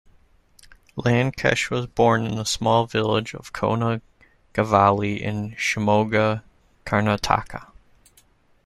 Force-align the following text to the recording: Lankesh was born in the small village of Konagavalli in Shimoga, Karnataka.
Lankesh 0.95 1.69
was 1.69 1.85
born 1.85 2.25
in 2.25 2.33
the 2.35 2.43
small 2.43 2.87
village 2.87 3.35
of 3.35 3.53
Konagavalli 3.53 5.21
in 5.21 5.51
Shimoga, 5.51 6.41
Karnataka. 6.87 7.67